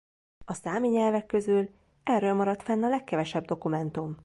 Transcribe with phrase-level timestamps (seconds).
[0.45, 1.69] A számi nyelvek közül
[2.03, 4.17] erről maradt fenn a legkevesebb dokumentum.